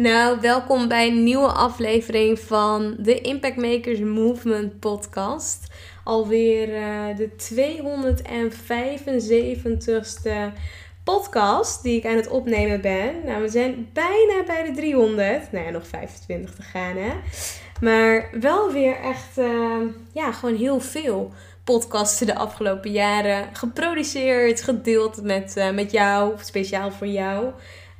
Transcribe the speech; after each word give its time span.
Nou, 0.00 0.40
welkom 0.40 0.88
bij 0.88 1.08
een 1.08 1.22
nieuwe 1.22 1.52
aflevering 1.52 2.38
van 2.38 2.96
de 2.98 3.20
Impact 3.20 3.56
Makers 3.56 3.98
Movement 3.98 4.78
podcast. 4.78 5.66
Alweer 6.04 6.68
uh, 6.68 7.16
de 7.16 7.30
275ste 7.30 7.32
podcast 11.04 11.82
die 11.82 11.96
ik 11.96 12.06
aan 12.06 12.16
het 12.16 12.28
opnemen 12.28 12.80
ben. 12.80 13.14
Nou, 13.24 13.42
we 13.42 13.48
zijn 13.48 13.88
bijna 13.92 14.42
bij 14.46 14.64
de 14.64 14.72
300. 14.74 15.52
Nou 15.52 15.64
ja, 15.64 15.70
nog 15.70 15.86
25 15.86 16.54
te 16.54 16.62
gaan 16.62 16.96
hè. 16.96 17.12
Maar 17.80 18.30
wel 18.40 18.72
weer 18.72 18.96
echt, 18.96 19.38
uh, 19.38 19.76
ja, 20.12 20.32
gewoon 20.32 20.56
heel 20.56 20.80
veel 20.80 21.32
podcasten 21.64 22.26
de 22.26 22.34
afgelopen 22.34 22.90
jaren 22.90 23.48
geproduceerd, 23.52 24.62
gedeeld 24.62 25.22
met, 25.22 25.54
uh, 25.56 25.70
met 25.70 25.92
jou, 25.92 26.34
speciaal 26.40 26.90
voor 26.90 27.06
jou. 27.06 27.52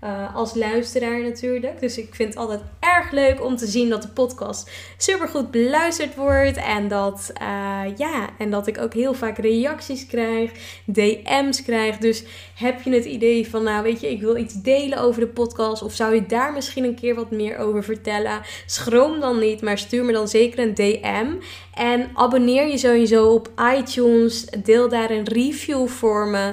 Uh, 0.04 0.36
als 0.36 0.54
luisteraar 0.54 1.20
natuurlijk. 1.20 1.80
Dus 1.80 1.98
ik 1.98 2.14
vind 2.14 2.28
het 2.28 2.38
altijd 2.38 2.60
erg 2.80 3.10
leuk 3.10 3.44
om 3.44 3.56
te 3.56 3.66
zien 3.66 3.88
dat 3.88 4.02
de 4.02 4.08
podcast 4.08 4.70
super 4.96 5.28
goed 5.28 5.50
beluisterd 5.50 6.14
wordt. 6.14 6.56
En 6.56 6.88
dat, 6.88 7.32
uh, 7.42 7.96
ja, 7.96 8.28
en 8.38 8.50
dat 8.50 8.66
ik 8.66 8.78
ook 8.78 8.94
heel 8.94 9.14
vaak 9.14 9.38
reacties 9.38 10.06
krijg, 10.06 10.52
DM's 10.84 11.62
krijg. 11.62 11.96
Dus 11.96 12.24
heb 12.54 12.82
je 12.82 12.90
het 12.90 13.04
idee 13.04 13.48
van, 13.48 13.62
nou 13.62 13.82
weet 13.82 14.00
je, 14.00 14.10
ik 14.10 14.20
wil 14.20 14.36
iets 14.36 14.54
delen 14.54 14.98
over 14.98 15.20
de 15.20 15.28
podcast. 15.28 15.82
Of 15.82 15.92
zou 15.92 16.14
je 16.14 16.26
daar 16.26 16.52
misschien 16.52 16.84
een 16.84 16.94
keer 16.94 17.14
wat 17.14 17.30
meer 17.30 17.58
over 17.58 17.84
vertellen? 17.84 18.40
Schroom 18.66 19.20
dan 19.20 19.38
niet, 19.38 19.62
maar 19.62 19.78
stuur 19.78 20.04
me 20.04 20.12
dan 20.12 20.28
zeker 20.28 20.58
een 20.58 20.74
DM. 20.74 21.26
En 21.74 22.10
abonneer 22.14 22.66
je 22.66 22.78
sowieso 22.78 23.28
op 23.28 23.50
iTunes. 23.76 24.44
Deel 24.44 24.88
daar 24.88 25.10
een 25.10 25.24
review 25.24 25.88
voor 25.88 26.26
me. 26.26 26.52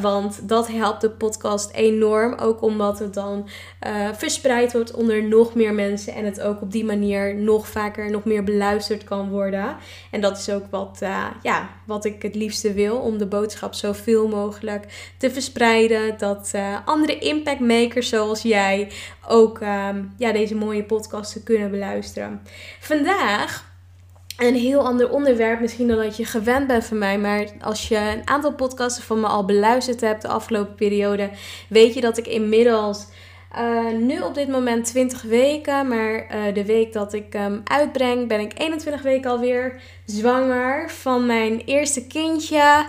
Want 0.00 0.48
dat 0.48 0.68
helpt 0.68 1.00
de 1.00 1.10
podcast 1.10 1.70
enorm. 1.70 2.34
Ook 2.34 2.62
omdat 2.62 2.98
het 2.98 3.14
dan 3.14 3.48
uh, 3.86 4.08
verspreid 4.12 4.72
wordt 4.72 4.94
onder 4.94 5.22
nog 5.22 5.54
meer 5.54 5.74
mensen. 5.74 6.14
En 6.14 6.24
het 6.24 6.40
ook 6.40 6.60
op 6.60 6.72
die 6.72 6.84
manier 6.84 7.34
nog 7.34 7.68
vaker, 7.68 8.10
nog 8.10 8.24
meer 8.24 8.44
beluisterd 8.44 9.04
kan 9.04 9.30
worden. 9.30 9.76
En 10.10 10.20
dat 10.20 10.38
is 10.38 10.50
ook 10.50 10.64
wat, 10.70 10.98
uh, 11.02 11.24
ja, 11.42 11.68
wat 11.86 12.04
ik 12.04 12.22
het 12.22 12.34
liefste 12.34 12.72
wil. 12.72 12.96
Om 12.96 13.18
de 13.18 13.26
boodschap 13.26 13.74
zoveel 13.74 14.28
mogelijk 14.28 15.12
te 15.18 15.30
verspreiden. 15.30 16.18
Dat 16.18 16.52
uh, 16.54 16.76
andere 16.84 17.18
impactmakers 17.18 18.08
zoals 18.08 18.42
jij 18.42 18.90
ook 19.28 19.60
ja, 20.16 20.32
deze 20.32 20.54
mooie 20.54 20.84
podcasten 20.84 21.42
kunnen 21.42 21.70
beluisteren. 21.70 22.42
Vandaag 22.80 23.74
een 24.36 24.54
heel 24.54 24.86
ander 24.86 25.10
onderwerp 25.10 25.60
misschien 25.60 25.88
dan 25.88 25.96
dat 25.96 26.16
je 26.16 26.24
gewend 26.24 26.66
bent 26.66 26.84
van 26.84 26.98
mij. 26.98 27.18
Maar 27.18 27.46
als 27.60 27.88
je 27.88 27.96
een 27.96 28.28
aantal 28.28 28.52
podcasten 28.52 29.04
van 29.04 29.20
me 29.20 29.26
al 29.26 29.44
beluisterd 29.44 30.00
hebt 30.00 30.22
de 30.22 30.28
afgelopen 30.28 30.74
periode, 30.74 31.30
weet 31.68 31.94
je 31.94 32.00
dat 32.00 32.18
ik 32.18 32.26
inmiddels 32.26 33.06
uh, 33.58 33.98
nu 33.98 34.20
op 34.20 34.34
dit 34.34 34.48
moment 34.48 34.84
20 34.84 35.22
weken. 35.22 35.88
Maar 35.88 36.14
uh, 36.14 36.54
de 36.54 36.64
week 36.64 36.92
dat 36.92 37.12
ik 37.12 37.32
hem 37.32 37.60
uitbreng, 37.64 38.28
ben 38.28 38.40
ik 38.40 38.52
21 38.58 39.02
weken 39.02 39.30
alweer 39.30 39.80
zwanger 40.04 40.90
van 40.90 41.26
mijn 41.26 41.62
eerste 41.64 42.06
kindje. 42.06 42.86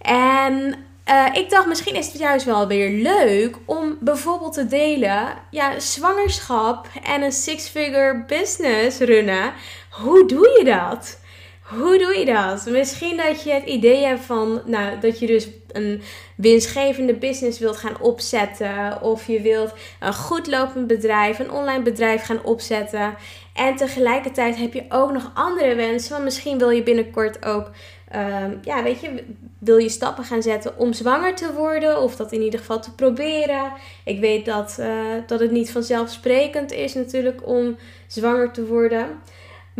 En 0.00 0.74
uh, 1.10 1.26
ik 1.32 1.50
dacht, 1.50 1.66
misschien 1.66 1.94
is 1.94 2.06
het 2.06 2.18
juist 2.18 2.44
wel 2.44 2.66
weer 2.66 2.90
leuk 2.90 3.56
om 3.64 3.96
bijvoorbeeld 4.00 4.52
te 4.52 4.66
delen, 4.66 5.28
ja, 5.50 5.78
zwangerschap 5.78 6.86
en 7.04 7.22
een 7.22 7.32
six-figure 7.32 8.24
business 8.26 8.98
runnen. 8.98 9.52
Hoe 9.90 10.26
doe 10.26 10.54
je 10.58 10.64
dat? 10.64 11.20
Hoe 11.62 11.98
doe 11.98 12.18
je 12.18 12.24
dat? 12.24 12.66
Misschien 12.66 13.16
dat 13.16 13.42
je 13.42 13.52
het 13.52 13.64
idee 13.64 14.04
hebt 14.04 14.20
van, 14.20 14.62
nou, 14.64 15.00
dat 15.00 15.18
je 15.18 15.26
dus 15.26 15.48
een 15.72 16.02
winstgevende 16.36 17.14
business 17.14 17.58
wilt 17.58 17.76
gaan 17.76 18.00
opzetten. 18.00 19.02
Of 19.02 19.26
je 19.26 19.40
wilt 19.40 19.72
een 20.00 20.14
goed 20.14 20.46
lopend 20.46 20.86
bedrijf, 20.86 21.38
een 21.38 21.50
online 21.50 21.82
bedrijf 21.82 22.24
gaan 22.24 22.44
opzetten. 22.44 23.14
En 23.54 23.76
tegelijkertijd 23.76 24.56
heb 24.56 24.72
je 24.72 24.84
ook 24.88 25.12
nog 25.12 25.30
andere 25.34 25.74
wensen. 25.74 26.12
Want 26.12 26.24
misschien 26.24 26.58
wil 26.58 26.70
je 26.70 26.82
binnenkort 26.82 27.44
ook, 27.44 27.70
um, 28.16 28.60
ja, 28.62 28.82
weet 28.82 29.00
je, 29.00 29.24
wil 29.58 29.78
je 29.78 29.88
stappen 29.88 30.24
gaan 30.24 30.42
zetten 30.42 30.78
om 30.78 30.92
zwanger 30.92 31.34
te 31.34 31.52
worden. 31.52 32.00
Of 32.00 32.16
dat 32.16 32.32
in 32.32 32.42
ieder 32.42 32.60
geval 32.60 32.80
te 32.80 32.94
proberen. 32.94 33.72
Ik 34.04 34.20
weet 34.20 34.44
dat, 34.44 34.76
uh, 34.80 34.86
dat 35.26 35.40
het 35.40 35.50
niet 35.50 35.72
vanzelfsprekend 35.72 36.72
is 36.72 36.94
natuurlijk 36.94 37.46
om 37.46 37.76
zwanger 38.06 38.50
te 38.50 38.66
worden. 38.66 39.06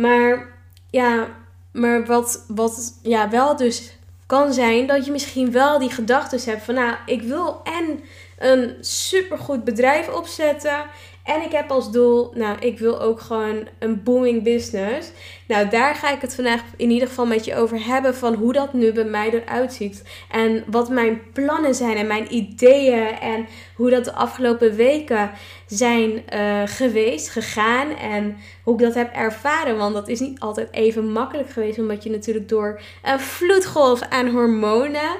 Maar 0.01 0.47
ja, 0.89 1.27
maar 1.71 2.05
wat, 2.05 2.45
wat 2.47 2.99
ja, 3.01 3.29
wel 3.29 3.55
dus 3.55 3.97
kan 4.25 4.53
zijn 4.53 4.87
dat 4.87 5.05
je 5.05 5.11
misschien 5.11 5.51
wel 5.51 5.79
die 5.79 5.89
gedachten 5.89 6.39
hebt 6.43 6.63
van 6.63 6.73
nou, 6.73 6.95
ik 7.05 7.21
wil 7.21 7.61
en 7.63 8.03
een 8.37 8.77
supergoed 8.79 9.63
bedrijf 9.63 10.09
opzetten. 10.09 10.85
En 11.23 11.41
ik 11.41 11.51
heb 11.51 11.71
als 11.71 11.91
doel, 11.91 12.31
nou, 12.33 12.59
ik 12.59 12.79
wil 12.79 13.01
ook 13.01 13.19
gewoon 13.19 13.67
een 13.79 14.03
booming 14.03 14.43
business. 14.43 15.11
Nou, 15.47 15.69
daar 15.69 15.95
ga 15.95 16.11
ik 16.11 16.21
het 16.21 16.35
vandaag 16.35 16.61
in 16.77 16.89
ieder 16.89 17.07
geval 17.07 17.25
met 17.25 17.45
je 17.45 17.55
over 17.55 17.85
hebben 17.85 18.15
van 18.15 18.33
hoe 18.33 18.53
dat 18.53 18.73
nu 18.73 18.91
bij 18.91 19.03
mij 19.03 19.29
eruit 19.29 19.73
ziet. 19.73 20.03
En 20.29 20.63
wat 20.67 20.89
mijn 20.89 21.21
plannen 21.33 21.75
zijn 21.75 21.97
en 21.97 22.07
mijn 22.07 22.33
ideeën 22.33 23.19
en 23.19 23.47
hoe 23.75 23.89
dat 23.89 24.05
de 24.05 24.13
afgelopen 24.13 24.75
weken 24.75 25.31
zijn 25.65 26.23
uh, 26.33 26.61
geweest, 26.65 27.29
gegaan 27.29 27.97
en 27.97 28.37
hoe 28.63 28.73
ik 28.73 28.79
dat 28.79 28.93
heb 28.93 29.13
ervaren. 29.13 29.77
Want 29.77 29.93
dat 29.93 30.07
is 30.07 30.19
niet 30.19 30.39
altijd 30.39 30.67
even 30.71 31.11
makkelijk 31.11 31.49
geweest, 31.49 31.79
omdat 31.79 32.03
je 32.03 32.09
natuurlijk 32.09 32.49
door 32.49 32.81
een 33.03 33.19
vloedgolf 33.19 34.01
aan 34.01 34.29
hormonen, 34.29 35.17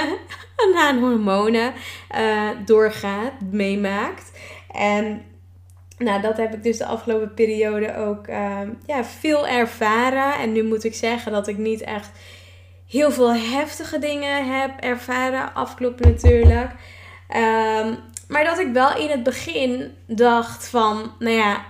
aan 0.86 0.98
hormonen 0.98 1.72
uh, 2.16 2.48
doorgaat, 2.64 3.32
meemaakt. 3.50 4.30
En 4.72 5.22
nou, 5.98 6.20
dat 6.20 6.36
heb 6.36 6.54
ik 6.54 6.62
dus 6.62 6.78
de 6.78 6.84
afgelopen 6.84 7.34
periode 7.34 7.96
ook 7.96 8.28
uh, 8.28 8.60
ja, 8.86 9.04
veel 9.04 9.48
ervaren. 9.48 10.34
En 10.34 10.52
nu 10.52 10.64
moet 10.64 10.84
ik 10.84 10.94
zeggen 10.94 11.32
dat 11.32 11.48
ik 11.48 11.58
niet 11.58 11.80
echt 11.80 12.10
heel 12.88 13.10
veel 13.10 13.34
heftige 13.34 13.98
dingen 13.98 14.60
heb 14.60 14.80
ervaren. 14.80 15.54
Afkloppen 15.54 16.10
natuurlijk. 16.10 16.70
Um, 17.36 17.98
maar 18.28 18.44
dat 18.44 18.58
ik 18.58 18.72
wel 18.72 18.96
in 18.96 19.10
het 19.10 19.22
begin 19.22 19.94
dacht 20.06 20.68
van, 20.68 21.12
nou 21.18 21.36
ja, 21.36 21.64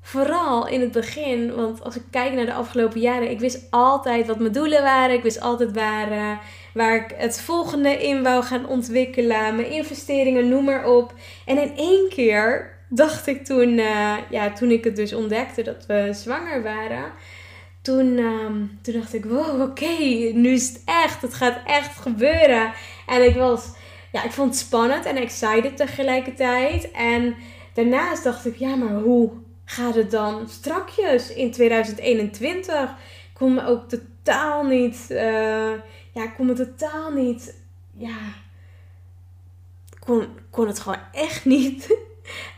vooral 0.00 0.66
in 0.66 0.80
het 0.80 0.92
begin. 0.92 1.54
Want 1.54 1.84
als 1.84 1.96
ik 1.96 2.02
kijk 2.10 2.32
naar 2.32 2.46
de 2.46 2.54
afgelopen 2.54 3.00
jaren, 3.00 3.30
ik 3.30 3.40
wist 3.40 3.66
altijd 3.70 4.26
wat 4.26 4.38
mijn 4.38 4.52
doelen 4.52 4.82
waren. 4.82 5.16
Ik 5.16 5.22
wist 5.22 5.40
altijd 5.40 5.72
waar, 5.72 6.12
uh, 6.12 6.38
waar 6.74 6.96
ik 6.96 7.14
het 7.16 7.40
volgende 7.40 8.06
in 8.06 8.22
wou 8.22 8.42
gaan 8.42 8.66
ontwikkelen. 8.66 9.56
Mijn 9.56 9.70
investeringen, 9.70 10.48
noem 10.48 10.64
maar 10.64 10.86
op. 10.86 11.14
En 11.46 11.58
in 11.58 11.76
één 11.76 12.08
keer 12.08 12.72
dacht 12.88 13.26
ik 13.26 13.44
toen, 13.44 13.78
uh, 13.78 14.14
ja, 14.30 14.52
toen 14.52 14.70
ik 14.70 14.84
het 14.84 14.96
dus 14.96 15.12
ontdekte 15.12 15.62
dat 15.62 15.86
we 15.86 16.10
zwanger 16.12 16.62
waren. 16.62 17.12
toen, 17.82 18.18
ehm, 18.18 18.66
toen 18.82 18.94
dacht 18.94 19.14
ik, 19.14 19.24
wow, 19.24 19.60
oké, 19.60 19.96
nu 20.32 20.52
is 20.52 20.68
het 20.68 20.82
echt. 20.84 21.22
Het 21.22 21.34
gaat 21.34 21.58
echt 21.66 21.96
gebeuren. 22.00 22.72
En 23.06 23.24
ik 23.24 23.34
was, 23.34 23.66
ja, 24.12 24.24
ik 24.24 24.30
vond 24.30 24.50
het 24.50 24.58
spannend 24.58 25.04
en 25.04 25.16
excited 25.16 25.76
tegelijkertijd. 25.76 26.90
En 26.90 27.34
daarnaast 27.74 28.24
dacht 28.24 28.46
ik, 28.46 28.56
ja, 28.56 28.74
maar 28.74 28.94
hoe 28.94 29.30
gaat 29.64 29.94
het 29.94 30.10
dan 30.10 30.48
strakjes 30.48 31.34
in 31.34 31.52
2021? 31.52 32.82
Ik 32.82 33.40
kon 33.40 33.54
me 33.54 33.66
ook 33.66 33.88
totaal 33.88 34.64
niet, 34.64 35.06
uh, 35.10 35.72
ja, 36.14 36.22
ik 36.22 36.34
kon 36.36 36.46
me 36.46 36.52
totaal 36.52 37.10
niet, 37.10 37.54
ja, 37.96 38.16
kon, 39.98 40.28
kon 40.50 40.66
het 40.66 40.78
gewoon 40.78 41.00
echt 41.12 41.44
niet. 41.44 41.98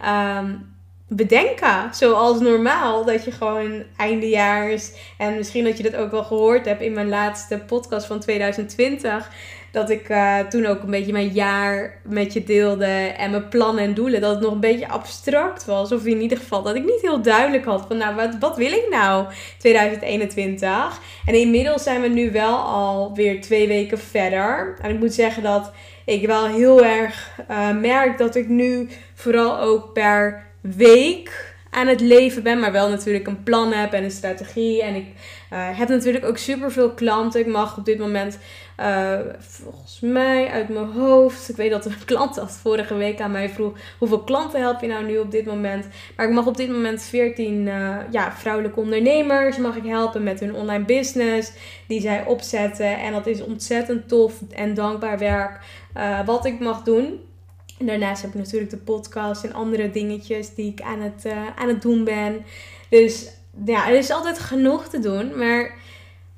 um, 0.04 0.74
bedenken. 1.08 1.94
Zoals 1.94 2.40
normaal. 2.40 3.04
Dat 3.04 3.24
je 3.24 3.30
gewoon 3.30 3.84
eindejaars. 3.96 4.92
En 5.18 5.36
misschien 5.36 5.64
dat 5.64 5.76
je 5.76 5.82
dat 5.82 5.96
ook 5.96 6.10
wel 6.10 6.24
gehoord 6.24 6.64
hebt 6.64 6.80
in 6.80 6.92
mijn 6.92 7.08
laatste 7.08 7.58
podcast 7.58 8.06
van 8.06 8.20
2020. 8.20 9.30
Dat 9.76 9.90
ik 9.90 10.08
uh, 10.08 10.38
toen 10.38 10.66
ook 10.66 10.82
een 10.82 10.90
beetje 10.90 11.12
mijn 11.12 11.28
jaar 11.28 11.98
met 12.02 12.32
je 12.32 12.44
deelde. 12.44 12.84
En 13.16 13.30
mijn 13.30 13.48
plannen 13.48 13.84
en 13.84 13.94
doelen. 13.94 14.20
Dat 14.20 14.30
het 14.30 14.40
nog 14.40 14.52
een 14.52 14.60
beetje 14.60 14.88
abstract 14.88 15.64
was. 15.64 15.92
Of 15.92 16.04
in 16.04 16.20
ieder 16.20 16.38
geval 16.38 16.62
dat 16.62 16.74
ik 16.74 16.84
niet 16.84 17.00
heel 17.00 17.22
duidelijk 17.22 17.64
had. 17.64 17.84
Van 17.88 17.96
nou, 17.96 18.14
wat, 18.14 18.36
wat 18.40 18.56
wil 18.56 18.72
ik 18.72 18.86
nou 18.90 19.26
2021? 19.58 21.00
En 21.26 21.34
inmiddels 21.34 21.82
zijn 21.82 22.00
we 22.00 22.08
nu 22.08 22.30
wel 22.30 22.56
alweer 22.56 23.40
twee 23.40 23.68
weken 23.68 23.98
verder. 23.98 24.76
En 24.82 24.90
ik 24.90 24.98
moet 24.98 25.14
zeggen 25.14 25.42
dat 25.42 25.72
ik 26.04 26.26
wel 26.26 26.46
heel 26.46 26.84
erg 26.84 27.40
uh, 27.50 27.76
merk 27.76 28.18
dat 28.18 28.34
ik 28.34 28.48
nu 28.48 28.88
vooral 29.14 29.60
ook 29.60 29.92
per 29.92 30.46
week 30.60 31.55
aan 31.76 31.86
het 31.86 32.00
leven 32.00 32.42
ben, 32.42 32.60
maar 32.60 32.72
wel 32.72 32.88
natuurlijk 32.88 33.26
een 33.26 33.42
plan 33.42 33.72
heb 33.72 33.92
en 33.92 34.04
een 34.04 34.10
strategie. 34.10 34.82
En 34.82 34.94
ik 34.94 35.06
uh, 35.52 35.78
heb 35.78 35.88
natuurlijk 35.88 36.24
ook 36.24 36.36
super 36.36 36.72
veel 36.72 36.90
klanten. 36.90 37.40
Ik 37.40 37.46
mag 37.46 37.76
op 37.76 37.84
dit 37.84 37.98
moment, 37.98 38.38
uh, 38.80 39.18
volgens 39.38 40.00
mij 40.00 40.48
uit 40.48 40.68
mijn 40.68 40.86
hoofd, 40.86 41.48
ik 41.48 41.56
weet 41.56 41.70
dat 41.70 41.84
een 41.84 42.04
klant 42.04 42.34
dat 42.34 42.52
vorige 42.52 42.94
week 42.94 43.20
aan 43.20 43.30
mij 43.30 43.48
vroeg: 43.48 43.72
hoeveel 43.98 44.24
klanten 44.24 44.60
help 44.60 44.80
je 44.80 44.86
nou 44.86 45.04
nu 45.04 45.18
op 45.18 45.30
dit 45.30 45.46
moment? 45.46 45.88
Maar 46.16 46.26
ik 46.26 46.34
mag 46.34 46.46
op 46.46 46.56
dit 46.56 46.70
moment 46.70 47.02
14 47.02 47.66
uh, 47.66 47.94
eh, 47.94 48.02
ja, 48.10 48.32
vrouwelijke 48.32 48.80
ondernemers 48.80 49.56
mag 49.56 49.76
ik 49.76 49.84
helpen 49.84 50.22
met 50.22 50.40
hun 50.40 50.54
online 50.54 50.84
business 50.84 51.52
die 51.86 52.00
zij 52.00 52.24
opzetten. 52.24 52.98
En 52.98 53.12
dat 53.12 53.26
is 53.26 53.42
ontzettend 53.42 54.08
tof 54.08 54.40
en 54.54 54.74
dankbaar 54.74 55.18
werk 55.18 55.58
wat 56.24 56.46
ik 56.46 56.60
mag 56.60 56.82
doen. 56.82 57.25
En 57.78 57.86
daarnaast 57.86 58.22
heb 58.22 58.30
ik 58.30 58.36
natuurlijk 58.36 58.70
de 58.70 58.76
podcast 58.76 59.44
en 59.44 59.52
andere 59.52 59.90
dingetjes 59.90 60.54
die 60.54 60.72
ik 60.72 60.80
aan 60.80 61.00
het, 61.00 61.24
uh, 61.24 61.46
aan 61.56 61.68
het 61.68 61.82
doen 61.82 62.04
ben. 62.04 62.44
Dus 62.88 63.28
ja, 63.64 63.88
er 63.88 63.96
is 63.96 64.10
altijd 64.10 64.38
genoeg 64.38 64.88
te 64.88 64.98
doen. 64.98 65.38
Maar 65.38 65.74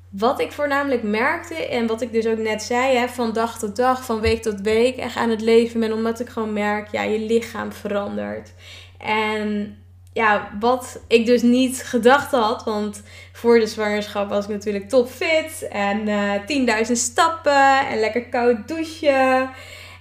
wat 0.09 0.39
ik 0.39 0.51
voornamelijk 0.51 1.03
merkte 1.03 1.67
en 1.67 1.87
wat 1.87 2.01
ik 2.01 2.11
dus 2.11 2.25
ook 2.25 2.37
net 2.37 2.63
zei, 2.63 2.97
hè, 2.97 3.07
van 3.07 3.33
dag 3.33 3.59
tot 3.59 3.75
dag, 3.75 4.05
van 4.05 4.19
week 4.19 4.41
tot 4.41 4.61
week, 4.61 4.97
echt 4.97 5.15
aan 5.15 5.29
het 5.29 5.41
leven 5.41 5.79
ben, 5.79 5.93
omdat 5.93 6.19
ik 6.19 6.29
gewoon 6.29 6.53
merk, 6.53 6.91
ja, 6.91 7.03
je 7.03 7.19
lichaam 7.19 7.71
verandert. 7.71 8.53
En 8.97 9.77
ja, 10.13 10.51
wat 10.59 11.01
ik 11.07 11.25
dus 11.25 11.41
niet 11.41 11.83
gedacht 11.83 12.31
had, 12.31 12.63
want 12.63 13.03
voor 13.31 13.59
de 13.59 13.67
zwangerschap 13.67 14.29
was 14.29 14.43
ik 14.43 14.49
natuurlijk 14.49 14.89
topfit 14.89 15.67
en 15.71 16.07
uh, 16.07 16.35
eh, 16.35 16.85
10.000 16.87 16.91
stappen 16.91 17.87
en 17.87 17.99
lekker 17.99 18.25
koud 18.25 18.67
douchen. 18.67 19.49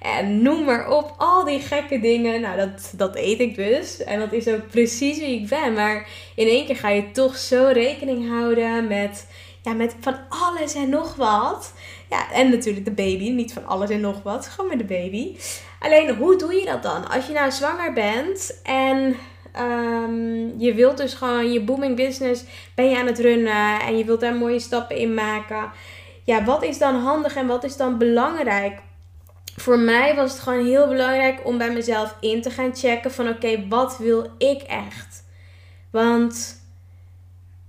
En 0.02 0.42
noem 0.42 0.64
maar 0.64 0.90
op, 0.90 1.14
al 1.16 1.44
die 1.44 1.60
gekke 1.60 2.00
dingen. 2.00 2.40
Nou, 2.40 2.56
dat, 2.56 2.92
dat 2.96 3.16
eet 3.16 3.40
ik 3.40 3.54
dus. 3.56 4.04
En 4.04 4.18
dat 4.18 4.32
is 4.32 4.48
ook 4.48 4.68
precies 4.68 5.18
wie 5.18 5.40
ik 5.40 5.48
ben. 5.48 5.72
Maar 5.72 6.08
in 6.34 6.46
één 6.46 6.66
keer 6.66 6.76
ga 6.76 6.88
je 6.88 7.10
toch 7.10 7.36
zo 7.36 7.70
rekening 7.72 8.28
houden 8.28 8.86
met, 8.86 9.26
ja, 9.62 9.72
met 9.72 9.96
van 10.00 10.16
alles 10.28 10.74
en 10.74 10.88
nog 10.88 11.14
wat. 11.14 11.72
Ja, 12.10 12.32
en 12.32 12.50
natuurlijk 12.50 12.84
de 12.84 12.90
baby. 12.90 13.30
Niet 13.30 13.52
van 13.52 13.66
alles 13.66 13.90
en 13.90 14.00
nog 14.00 14.22
wat. 14.22 14.46
Gewoon 14.46 14.70
met 14.70 14.78
de 14.78 14.94
baby. 14.94 15.36
Alleen, 15.80 16.16
hoe 16.16 16.36
doe 16.36 16.54
je 16.54 16.64
dat 16.64 16.82
dan? 16.82 17.08
Als 17.08 17.26
je 17.26 17.32
nou 17.32 17.50
zwanger 17.50 17.92
bent 17.92 18.60
en 18.62 19.16
um, 19.60 20.54
je 20.58 20.74
wilt 20.74 20.96
dus 20.96 21.14
gewoon 21.14 21.52
je 21.52 21.60
booming 21.60 21.96
business 21.96 22.44
ben 22.74 22.90
je 22.90 22.98
aan 22.98 23.06
het 23.06 23.18
runnen 23.18 23.80
en 23.80 23.96
je 23.96 24.04
wilt 24.04 24.20
daar 24.20 24.34
mooie 24.34 24.58
stappen 24.58 24.96
in 24.96 25.14
maken. 25.14 25.70
Ja, 26.24 26.44
wat 26.44 26.62
is 26.62 26.78
dan 26.78 26.94
handig 26.94 27.36
en 27.36 27.46
wat 27.46 27.64
is 27.64 27.76
dan 27.76 27.98
belangrijk? 27.98 28.80
Voor 29.60 29.78
mij 29.78 30.14
was 30.14 30.32
het 30.32 30.40
gewoon 30.40 30.66
heel 30.66 30.88
belangrijk 30.88 31.40
om 31.44 31.58
bij 31.58 31.72
mezelf 31.72 32.14
in 32.20 32.42
te 32.42 32.50
gaan 32.50 32.76
checken 32.76 33.12
van 33.12 33.28
oké, 33.28 33.68
wat 33.68 33.98
wil 33.98 34.26
ik 34.38 34.62
echt? 34.62 35.24
Want 35.90 36.62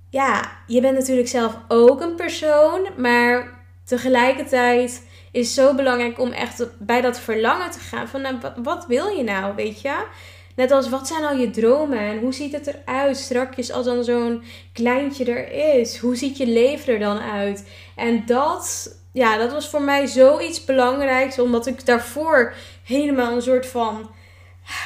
ja, 0.10 0.52
je 0.68 0.82
bent 0.82 0.98
natuurlijk 0.98 1.28
zelf 1.28 1.58
ook 1.68 2.02
een 2.02 2.16
persoon, 2.16 2.88
maar 2.98 3.60
tegelijkertijd 3.84 5.08
is 5.32 5.56
het 5.56 5.66
zo 5.66 5.76
belangrijk 5.76 6.20
om 6.20 6.32
echt 6.32 6.68
bij 6.80 7.02
dat 7.02 7.20
verlangen 7.20 7.72
te 7.72 7.80
gaan 7.80 8.08
van 8.08 8.22
nou, 8.22 8.36
wat 8.64 8.86
wil 8.86 9.08
je 9.08 9.24
nou, 9.24 9.56
weet 9.56 9.82
je? 9.82 10.06
Net 10.56 10.72
als 10.72 10.90
wat 10.90 11.08
zijn 11.08 11.22
nou 11.22 11.40
je 11.40 11.50
dromen 11.50 12.00
en 12.00 12.20
hoe 12.20 12.34
ziet 12.34 12.52
het 12.52 12.68
eruit 12.68 13.18
strakjes 13.18 13.72
als 13.72 13.86
dan 13.86 14.04
zo'n 14.04 14.44
kleintje 14.74 15.26
er 15.26 15.52
is? 15.80 15.98
Hoe 15.98 16.16
ziet 16.16 16.38
je 16.38 16.48
leven 16.48 16.94
er 16.94 17.00
dan 17.00 17.20
uit? 17.20 17.70
En 17.96 18.26
dat 18.26 18.96
ja, 19.12 19.38
dat 19.38 19.52
was 19.52 19.70
voor 19.70 19.82
mij 19.82 20.08
zoiets 20.08 20.66
belangrijks. 20.66 21.40
Omdat 21.40 21.68
ik 21.68 21.86
daarvoor 21.86 22.54
helemaal 22.84 23.36
een 23.36 23.42
soort 23.42 23.66
van 23.66 24.10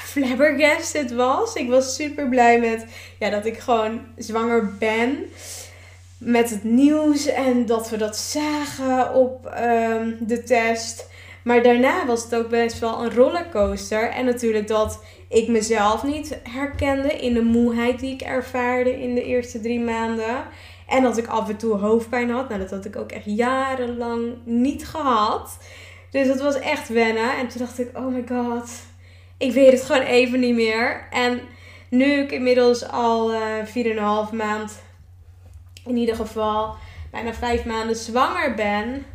flabbergasted 0.04 1.12
was. 1.12 1.54
Ik 1.54 1.70
was 1.70 1.96
super 1.96 2.30
blij 2.30 2.60
met 2.60 2.86
ja, 3.20 3.30
dat 3.30 3.46
ik 3.46 3.58
gewoon 3.60 4.02
zwanger 4.18 4.78
ben. 4.78 5.18
Met 6.18 6.50
het 6.50 6.64
nieuws 6.64 7.26
en 7.26 7.66
dat 7.66 7.90
we 7.90 7.98
dat 7.98 8.18
zagen 8.18 9.14
op 9.14 9.46
ehm, 9.46 10.12
de 10.20 10.44
test. 10.44 11.12
Maar 11.44 11.64
daarna 11.64 12.06
was 12.06 12.24
het 12.24 12.36
ook 12.36 12.50
best 12.50 12.80
wel 12.80 13.04
een 13.04 13.14
rollercoaster. 13.14 14.10
En 14.10 14.26
natuurlijk 14.26 14.68
dat 14.68 15.04
ik 15.30 15.48
mezelf 15.48 16.04
niet 16.04 16.38
herkende 16.44 17.14
in 17.14 17.34
de 17.34 17.42
moeheid 17.42 18.00
die 18.00 18.14
ik 18.14 18.22
ervaarde 18.22 19.02
in 19.02 19.16
de 19.16 19.24
eerste 19.24 19.62
drie 19.62 19.80
maanden. 19.80 20.44
En 20.94 21.02
dat 21.02 21.18
ik 21.18 21.28
af 21.28 21.50
en 21.50 21.58
toe 21.58 21.78
hoofdpijn 21.78 22.30
had. 22.30 22.50
Nou, 22.50 22.62
dat 22.62 22.70
had 22.70 22.86
ik 22.86 22.96
ook 22.96 23.12
echt 23.12 23.26
jarenlang 23.26 24.34
niet 24.44 24.88
gehad. 24.88 25.58
Dus 26.10 26.28
dat 26.28 26.42
was 26.42 26.60
echt 26.60 26.90
wennen. 26.90 27.38
En 27.38 27.48
toen 27.48 27.62
dacht 27.62 27.80
ik, 27.80 27.98
oh 27.98 28.08
my 28.08 28.24
god, 28.28 28.72
ik 29.38 29.54
weet 29.54 29.72
het 29.72 29.84
gewoon 29.84 30.02
even 30.02 30.40
niet 30.40 30.56
meer. 30.56 31.08
En 31.12 31.42
nu 31.90 32.12
ik 32.12 32.32
inmiddels 32.32 32.88
al 32.88 33.34
uh, 33.34 33.40
4,5 34.30 34.34
maand, 34.34 34.82
in 35.86 35.98
ieder 35.98 36.16
geval 36.16 36.76
bijna 37.12 37.34
5 37.34 37.66
maanden 37.66 37.96
zwanger 37.96 38.54
ben, 38.54 39.06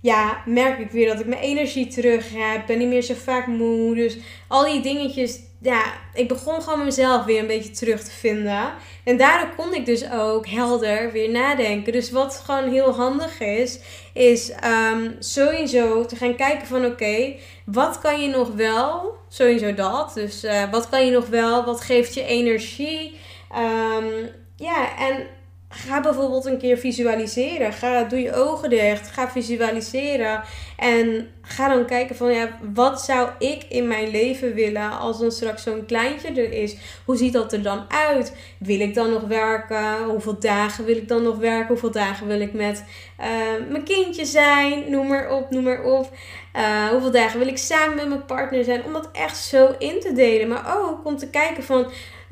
ja, 0.00 0.42
merk 0.46 0.78
ik 0.78 0.90
weer 0.90 1.08
dat 1.08 1.20
ik 1.20 1.26
mijn 1.26 1.42
energie 1.42 1.86
terug 1.86 2.30
heb. 2.32 2.66
Ben 2.66 2.78
niet 2.78 2.88
meer 2.88 3.02
zo 3.02 3.14
vaak 3.14 3.46
moe. 3.46 3.94
Dus 3.94 4.18
al 4.48 4.64
die 4.64 4.80
dingetjes 4.80 5.40
ja, 5.60 5.92
ik 6.14 6.28
begon 6.28 6.62
gewoon 6.62 6.84
mezelf 6.84 7.24
weer 7.24 7.40
een 7.40 7.46
beetje 7.46 7.70
terug 7.70 8.02
te 8.04 8.10
vinden. 8.10 8.72
En 9.04 9.16
daardoor 9.16 9.54
kon 9.56 9.74
ik 9.74 9.86
dus 9.86 10.10
ook 10.10 10.46
helder 10.46 11.12
weer 11.12 11.30
nadenken. 11.30 11.92
Dus 11.92 12.10
wat 12.10 12.42
gewoon 12.44 12.70
heel 12.70 12.94
handig 12.94 13.40
is, 13.40 13.80
is 14.12 14.52
um, 14.92 15.16
sowieso 15.18 16.04
te 16.04 16.16
gaan 16.16 16.36
kijken 16.36 16.66
van 16.66 16.84
oké, 16.84 17.34
wat 17.64 17.98
kan 17.98 18.20
je 18.20 18.28
nog 18.28 18.54
wel? 18.54 19.16
Sowieso 19.28 19.74
dat. 19.74 20.14
Dus 20.14 20.44
uh, 20.44 20.70
wat 20.70 20.88
kan 20.88 21.06
je 21.06 21.12
nog 21.12 21.26
wel? 21.26 21.64
Wat 21.64 21.80
geeft 21.80 22.14
je 22.14 22.24
energie? 22.24 23.16
Um, 23.52 24.30
ja, 24.56 24.98
en 24.98 25.26
Ga 25.70 26.00
bijvoorbeeld 26.00 26.44
een 26.44 26.58
keer 26.58 26.78
visualiseren. 26.78 27.72
Ga, 27.72 28.04
doe 28.04 28.20
je 28.20 28.34
ogen 28.34 28.70
dicht. 28.70 29.10
Ga 29.10 29.30
visualiseren. 29.30 30.42
En 30.76 31.28
ga 31.42 31.68
dan 31.68 31.86
kijken 31.86 32.16
van 32.16 32.32
ja, 32.32 32.58
wat 32.74 33.02
zou 33.02 33.28
ik 33.38 33.64
in 33.68 33.88
mijn 33.88 34.10
leven 34.10 34.54
willen 34.54 34.98
als 34.98 35.18
dan 35.18 35.32
straks 35.32 35.62
zo'n 35.62 35.86
kleintje 35.86 36.28
er 36.28 36.52
is? 36.52 36.76
Hoe 37.04 37.16
ziet 37.16 37.32
dat 37.32 37.52
er 37.52 37.62
dan 37.62 37.84
uit? 37.88 38.36
Wil 38.58 38.80
ik 38.80 38.94
dan 38.94 39.10
nog 39.10 39.22
werken? 39.22 40.04
Hoeveel 40.04 40.40
dagen 40.40 40.84
wil 40.84 40.96
ik 40.96 41.08
dan 41.08 41.22
nog 41.22 41.36
werken? 41.36 41.68
Hoeveel 41.68 41.90
dagen 41.90 42.26
wil 42.26 42.40
ik 42.40 42.52
met 42.52 42.84
uh, 43.20 43.26
mijn 43.70 43.84
kindje 43.84 44.24
zijn? 44.24 44.90
Noem 44.90 45.06
maar 45.06 45.30
op, 45.30 45.50
noem 45.50 45.64
maar 45.64 45.82
op. 45.82 46.12
Uh, 46.56 46.86
hoeveel 46.86 47.10
dagen 47.10 47.38
wil 47.38 47.48
ik 47.48 47.58
samen 47.58 47.96
met 47.96 48.08
mijn 48.08 48.24
partner 48.24 48.64
zijn? 48.64 48.84
Om 48.84 48.92
dat 48.92 49.08
echt 49.12 49.36
zo 49.36 49.74
in 49.78 50.00
te 50.00 50.12
delen. 50.12 50.48
Maar 50.48 50.78
ook 50.78 51.06
om 51.06 51.16
te 51.16 51.30
kijken 51.30 51.64
van 51.64 51.86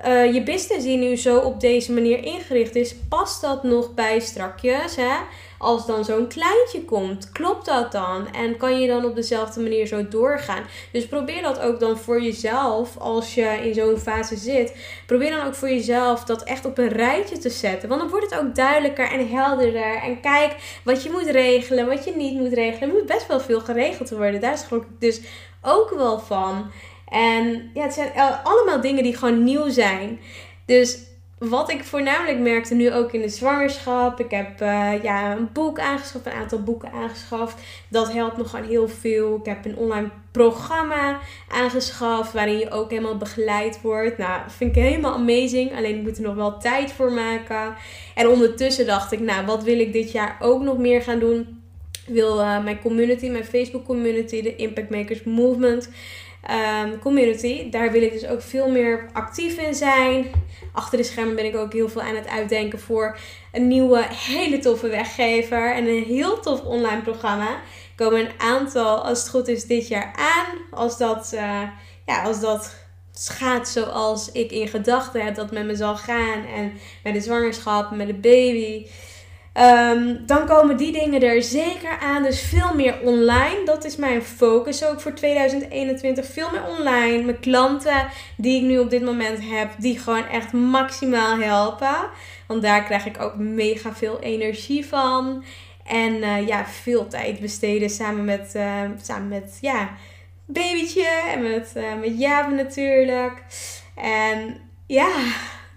uh, 0.05 0.35
je 0.35 0.43
business 0.43 0.85
die 0.85 0.97
nu 0.97 1.17
zo 1.17 1.39
op 1.39 1.61
deze 1.61 1.93
manier 1.93 2.25
ingericht 2.25 2.75
is, 2.75 2.95
past 3.09 3.41
dat 3.41 3.63
nog 3.63 3.95
bij 3.95 4.21
strakjes? 4.21 4.97
Hè? 4.97 5.15
Als 5.59 5.87
dan 5.87 6.05
zo'n 6.05 6.29
kleintje 6.29 6.85
komt, 6.85 7.33
klopt 7.33 7.67
dat 7.67 7.93
dan? 7.93 8.33
En 8.33 8.57
kan 8.57 8.81
je 8.81 8.87
dan 8.87 9.05
op 9.05 9.15
dezelfde 9.15 9.61
manier 9.61 9.87
zo 9.87 10.09
doorgaan? 10.09 10.65
Dus 10.93 11.07
probeer 11.07 11.43
dat 11.43 11.61
ook 11.61 11.81
dan 11.81 11.99
voor 11.99 12.23
jezelf, 12.23 12.97
als 12.99 13.35
je 13.35 13.61
in 13.63 13.75
zo'n 13.75 13.99
fase 13.99 14.37
zit. 14.37 14.77
Probeer 15.07 15.31
dan 15.31 15.47
ook 15.47 15.55
voor 15.55 15.69
jezelf 15.69 16.25
dat 16.25 16.43
echt 16.43 16.65
op 16.65 16.79
een 16.79 16.89
rijtje 16.89 17.39
te 17.39 17.51
zetten. 17.51 17.89
Want 17.89 18.01
dan 18.01 18.11
wordt 18.11 18.31
het 18.31 18.41
ook 18.41 18.55
duidelijker 18.55 19.11
en 19.11 19.29
helderder. 19.29 19.97
En 20.03 20.21
kijk 20.21 20.55
wat 20.85 21.03
je 21.03 21.11
moet 21.11 21.31
regelen, 21.31 21.87
wat 21.87 22.05
je 22.05 22.17
niet 22.17 22.41
moet 22.41 22.53
regelen. 22.53 22.89
Er 22.89 22.95
moet 22.95 23.07
best 23.07 23.27
wel 23.27 23.41
veel 23.41 23.61
geregeld 23.61 24.11
worden. 24.11 24.41
Daar 24.41 24.59
schrok 24.59 24.83
ik 24.83 25.01
dus 25.01 25.21
ook 25.63 25.91
wel 25.91 26.19
van. 26.19 26.71
En 27.09 27.71
ja, 27.75 27.83
het 27.83 27.95
zijn 27.95 28.13
allemaal 28.43 28.81
dingen 28.81 29.03
die 29.03 29.17
gewoon 29.17 29.45
nieuw 29.45 29.69
zijn. 29.69 30.19
Dus 30.65 31.07
wat 31.39 31.71
ik 31.71 31.85
voornamelijk 31.85 32.39
merkte 32.39 32.75
nu 32.75 32.93
ook 32.93 33.13
in 33.13 33.21
de 33.21 33.29
zwangerschap. 33.29 34.21
Ik 34.21 34.31
heb 34.31 34.61
uh, 34.61 35.03
ja, 35.03 35.37
een 35.37 35.49
boek 35.53 35.79
aangeschaft, 35.79 36.27
een 36.27 36.33
aantal 36.33 36.63
boeken 36.63 36.93
aangeschaft. 36.93 37.63
Dat 37.89 38.13
helpt 38.13 38.37
me 38.37 38.45
gewoon 38.45 38.67
heel 38.67 38.89
veel. 38.89 39.37
Ik 39.37 39.47
heb 39.47 39.65
een 39.65 39.77
online 39.77 40.11
programma 40.31 41.19
aangeschaft 41.49 42.33
waarin 42.33 42.59
je 42.59 42.71
ook 42.71 42.91
helemaal 42.91 43.17
begeleid 43.17 43.81
wordt. 43.83 44.19
Nou, 44.19 44.41
vind 44.47 44.77
ik 44.77 44.83
helemaal 44.83 45.15
amazing. 45.15 45.77
Alleen 45.77 45.97
ik 45.97 46.03
moet 46.03 46.17
er 46.17 46.23
nog 46.23 46.35
wel 46.35 46.59
tijd 46.59 46.93
voor 46.93 47.13
maken. 47.13 47.75
En 48.15 48.29
ondertussen 48.29 48.87
dacht 48.87 49.13
ik, 49.13 49.21
nou, 49.21 49.47
wat 49.47 49.63
wil 49.63 49.79
ik 49.79 49.93
dit 49.93 50.13
jaar 50.13 50.37
ook 50.41 50.63
nog 50.63 50.79
meer 50.79 51.03
gaan 51.03 51.19
doen? 51.19 51.61
Ik 52.07 52.15
wil 52.15 52.41
uh, 52.41 52.65
mijn 52.65 52.81
community, 52.81 53.29
mijn 53.29 53.45
Facebook 53.45 53.85
community, 53.85 54.43
de 54.43 54.57
Impact 54.57 54.91
Makers 54.91 55.23
Movement 55.23 55.89
um, 56.51 56.99
community. 56.99 57.71
Daar 57.71 57.93
wil 57.93 58.03
ik 58.03 58.13
dus 58.13 58.27
ook 58.27 58.43
veel 58.43 58.71
meer 58.71 59.09
actief 59.13 59.59
in 59.59 59.75
zijn. 59.75 60.27
Achter 60.73 60.99
de 60.99 61.05
schermen 61.05 61.35
ben 61.35 61.45
ik 61.45 61.57
ook 61.57 61.73
heel 61.73 61.89
veel 61.89 62.03
aan 62.03 62.17
het 62.17 62.29
uitdenken 62.29 62.81
voor 62.81 63.19
een 63.53 63.69
nieuwe, 63.69 64.07
hele 64.11 64.59
toffe 64.59 64.89
weggever. 64.89 65.75
En 65.75 65.87
een 65.87 66.05
heel 66.05 66.41
tof 66.41 66.61
online 66.61 67.03
programma. 67.03 67.57
Komen 67.97 68.21
een 68.21 68.41
aantal, 68.41 69.05
als 69.05 69.19
het 69.19 69.29
goed 69.29 69.49
is, 69.49 69.65
dit 69.65 69.89
jaar 69.89 70.15
aan. 70.17 70.59
Als 70.71 70.99
dat, 70.99 71.31
uh, 71.35 71.63
ja, 72.07 72.23
als 72.23 72.41
dat 72.41 72.77
gaat 73.13 73.69
zoals 73.69 74.33
ik 74.33 74.51
in 74.51 74.69
gedachten 74.69 75.25
heb 75.25 75.35
dat 75.35 75.53
met 75.53 75.65
me 75.65 75.77
zal 75.77 75.97
gaan. 75.97 76.47
En 76.57 76.73
met 77.03 77.15
de 77.15 77.21
zwangerschap, 77.21 77.91
met 77.91 78.07
de 78.07 78.15
baby. 78.15 78.87
Um, 79.59 80.27
dan 80.27 80.47
komen 80.47 80.77
die 80.77 80.93
dingen 80.93 81.23
er 81.23 81.43
zeker 81.43 81.99
aan. 81.99 82.23
Dus 82.23 82.41
veel 82.41 82.75
meer 82.75 83.01
online. 83.03 83.65
Dat 83.65 83.85
is 83.85 83.97
mijn 83.97 84.23
focus 84.23 84.85
ook 84.85 85.01
voor 85.01 85.13
2021. 85.13 86.27
Veel 86.27 86.51
meer 86.53 86.65
online. 86.79 87.23
Mijn 87.23 87.41
klanten 87.41 88.07
die 88.37 88.63
ik 88.63 88.63
nu 88.63 88.79
op 88.79 88.91
dit 88.91 89.03
moment 89.03 89.39
heb, 89.43 89.71
die 89.79 89.99
gewoon 89.99 90.27
echt 90.27 90.53
maximaal 90.53 91.39
helpen. 91.39 91.97
Want 92.47 92.63
daar 92.63 92.85
krijg 92.85 93.07
ik 93.07 93.21
ook 93.21 93.37
mega 93.37 93.95
veel 93.95 94.21
energie 94.21 94.87
van. 94.87 95.45
En 95.85 96.15
uh, 96.15 96.47
ja, 96.47 96.67
veel 96.67 97.09
tijd 97.09 97.41
besteden 97.41 97.91
samen 97.91 98.25
met, 98.25 98.53
uh, 98.57 98.81
samen 99.03 99.29
met 99.29 99.59
ja, 99.61 99.91
babytje 100.47 101.09
en 101.33 101.43
met, 101.43 101.73
uh, 101.77 101.85
met 102.01 102.19
Jaap 102.19 102.51
natuurlijk. 102.51 103.43
En 103.95 104.57
ja, 104.87 105.11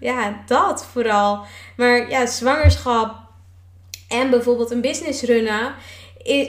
ja, 0.00 0.42
dat 0.46 0.86
vooral. 0.86 1.44
Maar 1.76 2.10
ja, 2.10 2.26
zwangerschap 2.26 3.29
en 4.10 4.30
bijvoorbeeld 4.30 4.70
een 4.70 4.80
business 4.80 5.22
runnen 5.22 5.74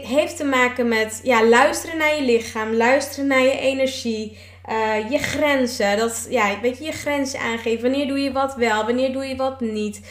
heeft 0.03 0.37
te 0.37 0.43
maken 0.43 0.87
met 0.87 1.19
ja, 1.23 1.45
luisteren 1.47 1.97
naar 1.97 2.15
je 2.15 2.21
lichaam, 2.21 2.73
luisteren 2.73 3.27
naar 3.27 3.41
je 3.41 3.59
energie, 3.59 4.37
uh, 4.69 5.11
je 5.11 5.17
grenzen. 5.17 5.97
Dat, 5.97 6.27
ja, 6.29 6.59
weet 6.61 6.77
je, 6.77 6.83
je 6.83 6.91
grenzen 6.91 7.39
aangeven. 7.39 7.81
Wanneer 7.81 8.07
doe 8.07 8.19
je 8.19 8.31
wat 8.31 8.55
wel, 8.55 8.85
wanneer 8.85 9.13
doe 9.13 9.25
je 9.25 9.35
wat 9.35 9.61
niet. 9.61 10.01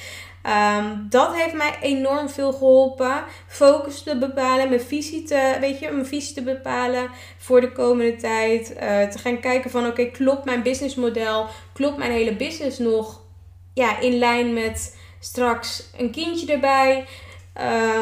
Um, 0.47 1.07
dat 1.09 1.35
heeft 1.35 1.55
mij 1.55 1.79
enorm 1.81 2.29
veel 2.29 2.53
geholpen. 2.53 3.25
Focus 3.47 4.03
te 4.03 4.19
bepalen, 4.19 4.69
mijn 4.69 4.81
visie 4.81 5.23
te, 5.23 5.57
weet 5.61 5.79
je, 5.79 5.91
mijn 5.91 6.07
visie 6.07 6.35
te 6.35 6.43
bepalen 6.43 7.11
voor 7.39 7.61
de 7.61 7.73
komende 7.73 8.17
tijd. 8.17 8.71
Uh, 8.71 9.03
te 9.09 9.19
gaan 9.19 9.41
kijken 9.41 9.71
van 9.71 9.87
oké, 9.87 10.05
klopt 10.05 10.45
mijn 10.45 10.63
businessmodel, 10.63 11.47
klopt 11.73 11.97
mijn 11.97 12.13
hele 12.13 12.37
business 12.37 12.79
nog 12.79 13.21
ja, 13.75 13.99
in 14.01 14.19
lijn 14.19 14.53
met 14.53 14.97
straks 15.21 15.91
een 15.99 16.11
kindje 16.11 16.53
erbij. 16.53 17.07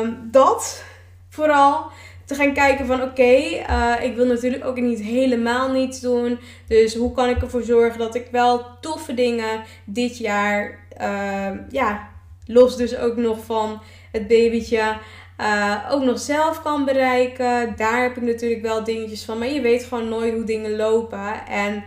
Um, 0.00 0.28
dat 0.30 0.84
vooral. 1.28 1.90
Te 2.24 2.34
gaan 2.34 2.52
kijken 2.52 2.86
van 2.86 3.02
oké, 3.02 3.36
uh, 3.70 3.94
ik 4.00 4.16
wil 4.16 4.26
natuurlijk 4.26 4.64
ook 4.64 4.80
niet 4.80 5.00
helemaal 5.00 5.70
niets 5.70 6.00
doen. 6.00 6.38
Dus 6.66 6.94
hoe 6.94 7.12
kan 7.12 7.28
ik 7.28 7.42
ervoor 7.42 7.62
zorgen 7.62 7.98
dat 7.98 8.14
ik 8.14 8.26
wel 8.30 8.66
toffe 8.80 9.14
dingen 9.14 9.62
dit 9.84 10.18
jaar, 10.18 10.78
uh, 11.00 11.50
ja, 11.70 12.08
los 12.46 12.76
dus 12.76 12.96
ook 12.96 13.16
nog 13.16 13.44
van 13.44 13.80
het 14.12 14.26
babytje, 14.26 14.96
uh, 15.40 15.88
ook 15.90 16.02
nog 16.02 16.18
zelf 16.18 16.62
kan 16.62 16.84
bereiken. 16.84 17.76
Daar 17.76 18.02
heb 18.02 18.16
ik 18.16 18.22
natuurlijk 18.22 18.62
wel 18.62 18.84
dingetjes 18.84 19.24
van. 19.24 19.38
Maar 19.38 19.48
je 19.48 19.60
weet 19.60 19.84
gewoon 19.84 20.08
nooit 20.08 20.34
hoe 20.34 20.44
dingen 20.44 20.76
lopen. 20.76 21.46
En, 21.46 21.84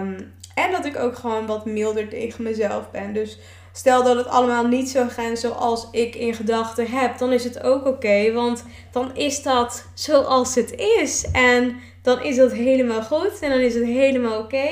um, 0.00 0.32
en 0.54 0.72
dat 0.72 0.84
ik 0.84 0.98
ook 0.98 1.16
gewoon 1.16 1.46
wat 1.46 1.64
milder 1.64 2.08
tegen 2.08 2.42
mezelf 2.42 2.90
ben. 2.90 3.12
Dus 3.12 3.38
Stel 3.72 4.04
dat 4.04 4.16
het 4.16 4.26
allemaal 4.26 4.66
niet 4.66 4.88
zou 4.88 5.08
gaan 5.08 5.36
zoals 5.36 5.88
ik 5.90 6.14
in 6.14 6.34
gedachten 6.34 6.86
heb, 6.90 7.18
dan 7.18 7.32
is 7.32 7.44
het 7.44 7.62
ook 7.62 7.86
oké. 7.86 8.32
want 8.32 8.64
dan 8.92 9.16
is 9.16 9.42
dat 9.42 9.86
zoals 9.94 10.54
het 10.54 10.72
is. 10.74 11.30
En 11.32 11.80
dan 12.02 12.22
is 12.22 12.36
dat 12.36 12.52
helemaal 12.52 13.02
goed 13.02 13.38
en 13.40 13.50
dan 13.50 13.58
is 13.58 13.74
het 13.74 13.84
helemaal 13.84 14.38
oké. 14.38 14.68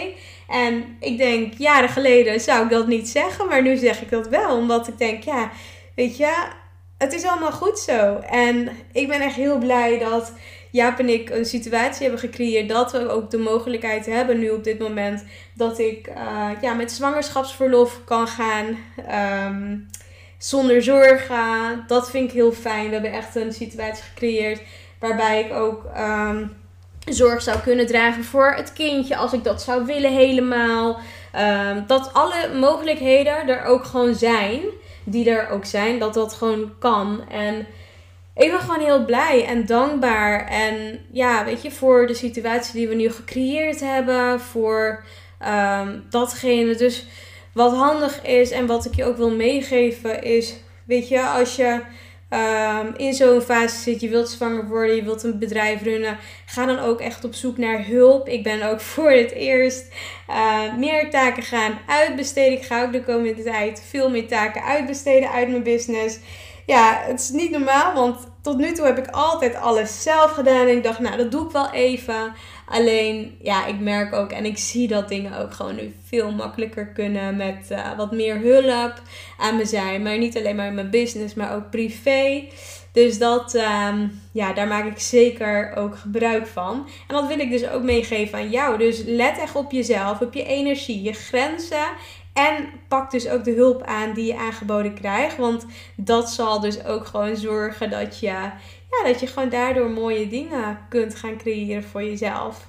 En 0.48 0.96
ik 1.00 1.18
denk, 1.18 1.54
jaren 1.58 1.88
geleden 1.88 2.40
zou 2.40 2.64
ik 2.64 2.70
dat 2.70 2.86
niet 2.86 3.08
zeggen, 3.08 3.48
maar 3.48 3.62
nu 3.62 3.76
zeg 3.76 4.02
ik 4.02 4.10
dat 4.10 4.28
wel. 4.28 4.56
Omdat 4.56 4.88
ik 4.88 4.98
denk, 4.98 5.22
ja, 5.22 5.50
weet 5.94 6.16
je, 6.16 6.34
het 6.98 7.12
is 7.12 7.24
allemaal 7.24 7.52
goed 7.52 7.78
zo. 7.78 8.16
En 8.16 8.68
ik 8.92 9.08
ben 9.08 9.20
echt 9.20 9.34
heel 9.34 9.58
blij 9.58 9.98
dat 9.98 10.32
Jaap 10.70 10.98
en 10.98 11.08
ik 11.08 11.30
een 11.30 11.44
situatie 11.44 12.02
hebben 12.02 12.20
gecreëerd 12.20 12.68
dat 12.68 12.92
we 12.92 13.08
ook 13.08 13.30
de 13.30 13.38
mogelijkheid 13.38 14.06
hebben 14.06 14.38
nu 14.38 14.50
op 14.50 14.64
dit 14.64 14.78
moment 14.78 15.24
dat 15.54 15.78
ik 15.78 16.08
uh, 16.08 16.50
ja, 16.60 16.74
met 16.74 16.92
zwangerschapsverlof 16.92 18.00
kan 18.04 18.28
gaan. 18.28 18.66
Um, 19.52 19.88
zonder 20.38 20.82
zorgen. 20.82 21.84
Dat 21.86 22.10
vind 22.10 22.28
ik 22.28 22.34
heel 22.34 22.52
fijn. 22.52 22.86
We 22.86 22.92
hebben 22.92 23.12
echt 23.12 23.34
een 23.34 23.52
situatie 23.52 24.04
gecreëerd 24.04 24.60
waarbij 25.00 25.44
ik 25.44 25.52
ook 25.52 25.84
um, 25.98 26.56
zorg 27.04 27.42
zou 27.42 27.58
kunnen 27.60 27.86
dragen 27.86 28.24
voor 28.24 28.52
het 28.56 28.72
kindje 28.72 29.16
als 29.16 29.32
ik 29.32 29.44
dat 29.44 29.62
zou 29.62 29.86
willen 29.86 30.12
helemaal. 30.12 30.98
Um, 31.36 31.84
dat 31.86 32.10
alle 32.12 32.58
mogelijkheden 32.60 33.48
er 33.48 33.64
ook 33.64 33.84
gewoon 33.84 34.14
zijn. 34.14 34.60
Die 35.04 35.30
er 35.30 35.48
ook 35.48 35.64
zijn. 35.64 35.98
Dat 35.98 36.14
dat 36.14 36.32
gewoon 36.32 36.72
kan. 36.78 37.28
En 37.30 37.66
ik 38.38 38.50
ben 38.50 38.60
gewoon 38.60 38.84
heel 38.84 39.04
blij 39.04 39.44
en 39.46 39.66
dankbaar. 39.66 40.46
En 40.46 40.98
ja, 41.10 41.44
weet 41.44 41.62
je, 41.62 41.70
voor 41.70 42.06
de 42.06 42.14
situatie 42.14 42.72
die 42.72 42.88
we 42.88 42.94
nu 42.94 43.10
gecreëerd 43.10 43.80
hebben. 43.80 44.40
Voor 44.40 45.04
um, 45.46 46.04
datgene. 46.10 46.74
Dus 46.74 47.06
wat 47.52 47.72
handig 47.72 48.22
is 48.22 48.50
en 48.50 48.66
wat 48.66 48.84
ik 48.84 48.94
je 48.94 49.04
ook 49.04 49.16
wil 49.16 49.30
meegeven 49.30 50.22
is, 50.22 50.54
weet 50.84 51.08
je, 51.08 51.22
als 51.22 51.56
je 51.56 51.80
um, 52.30 52.94
in 52.96 53.14
zo'n 53.14 53.40
fase 53.40 53.76
zit, 53.82 54.00
je 54.00 54.08
wilt 54.08 54.28
zwanger 54.28 54.68
worden, 54.68 54.96
je 54.96 55.02
wilt 55.02 55.22
een 55.22 55.38
bedrijf 55.38 55.82
runnen, 55.82 56.18
ga 56.46 56.66
dan 56.66 56.78
ook 56.78 57.00
echt 57.00 57.24
op 57.24 57.34
zoek 57.34 57.58
naar 57.58 57.86
hulp. 57.86 58.28
Ik 58.28 58.42
ben 58.42 58.70
ook 58.70 58.80
voor 58.94 59.10
het 59.10 59.32
eerst 59.32 59.86
uh, 60.28 60.76
meer 60.76 61.10
taken 61.10 61.42
gaan 61.42 61.78
uitbesteden. 61.86 62.58
Ik 62.58 62.64
ga 62.64 62.82
ook 62.82 62.92
de 62.92 63.04
komende 63.04 63.42
tijd 63.42 63.82
veel 63.88 64.10
meer 64.10 64.28
taken 64.28 64.62
uitbesteden 64.62 65.30
uit 65.30 65.48
mijn 65.48 65.62
business 65.62 66.18
ja, 66.68 67.00
het 67.06 67.20
is 67.20 67.30
niet 67.30 67.50
normaal, 67.50 67.94
want 67.94 68.28
tot 68.42 68.56
nu 68.56 68.72
toe 68.72 68.86
heb 68.86 68.98
ik 68.98 69.06
altijd 69.10 69.54
alles 69.54 70.02
zelf 70.02 70.30
gedaan. 70.30 70.66
En 70.66 70.76
ik 70.76 70.82
dacht, 70.82 70.98
nou, 70.98 71.16
dat 71.16 71.30
doe 71.30 71.44
ik 71.44 71.50
wel 71.50 71.70
even. 71.70 72.32
Alleen, 72.66 73.38
ja, 73.42 73.66
ik 73.66 73.80
merk 73.80 74.14
ook 74.14 74.30
en 74.30 74.44
ik 74.44 74.58
zie 74.58 74.88
dat 74.88 75.08
dingen 75.08 75.38
ook 75.38 75.54
gewoon 75.54 75.74
nu 75.74 75.94
veel 76.04 76.32
makkelijker 76.32 76.86
kunnen 76.86 77.36
met 77.36 77.68
uh, 77.72 77.96
wat 77.96 78.12
meer 78.12 78.38
hulp 78.40 79.02
aan 79.38 79.56
me 79.56 79.64
zijn. 79.64 80.02
Maar 80.02 80.18
niet 80.18 80.36
alleen 80.36 80.56
maar 80.56 80.66
in 80.66 80.74
mijn 80.74 80.90
business, 80.90 81.34
maar 81.34 81.54
ook 81.54 81.70
privé. 81.70 82.48
Dus 82.92 83.18
dat, 83.18 83.54
um, 83.54 84.20
ja, 84.32 84.52
daar 84.52 84.66
maak 84.66 84.86
ik 84.86 84.98
zeker 84.98 85.72
ook 85.76 85.96
gebruik 85.98 86.46
van. 86.46 86.88
En 87.08 87.14
dat 87.14 87.26
wil 87.26 87.38
ik 87.38 87.50
dus 87.50 87.68
ook 87.68 87.82
meegeven 87.82 88.38
aan 88.38 88.50
jou. 88.50 88.78
Dus 88.78 89.02
let 89.06 89.38
echt 89.38 89.54
op 89.54 89.72
jezelf, 89.72 90.20
op 90.20 90.34
je 90.34 90.44
energie, 90.44 91.02
je 91.02 91.12
grenzen 91.12 91.86
en 92.38 92.68
pak 92.88 93.10
dus 93.10 93.28
ook 93.28 93.44
de 93.44 93.52
hulp 93.52 93.82
aan 93.82 94.12
die 94.12 94.26
je 94.26 94.36
aangeboden 94.36 94.94
krijgt. 94.94 95.36
Want 95.36 95.66
dat 95.96 96.30
zal 96.30 96.60
dus 96.60 96.84
ook 96.84 97.06
gewoon 97.06 97.36
zorgen 97.36 97.90
dat 97.90 98.20
je, 98.20 98.26
ja, 98.26 99.02
dat 99.04 99.20
je 99.20 99.26
gewoon 99.26 99.48
daardoor 99.48 99.90
mooie 99.90 100.28
dingen 100.28 100.78
kunt 100.88 101.14
gaan 101.14 101.36
creëren 101.36 101.84
voor 101.84 102.02
jezelf. 102.02 102.66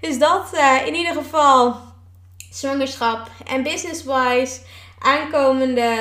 Dus 0.00 0.18
dat 0.18 0.50
uh, 0.54 0.86
in 0.86 0.94
ieder 0.94 1.14
geval 1.14 1.76
zwangerschap 2.50 3.30
en 3.46 3.62
business-wise. 3.62 4.60
Aankomende 4.98 5.94